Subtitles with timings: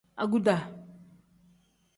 [0.23, 0.55] Aguda.